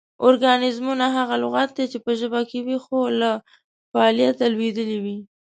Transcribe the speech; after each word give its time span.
ارکانیزمونه: 0.27 1.05
هغه 1.17 1.35
لغات 1.43 1.69
دي 1.77 1.85
چې 1.91 1.97
پۀ 2.05 2.11
ژبه 2.19 2.41
کې 2.49 2.59
وي 2.65 2.77
خو 2.85 2.97
لۀ 3.19 3.31
فعالیت 3.91 4.37
لویدلي 4.53 4.97
وي 5.03 5.17